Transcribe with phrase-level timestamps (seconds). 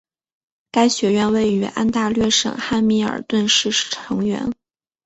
[0.71, 4.51] 该学院位于安大略省汉密尔顿市成员。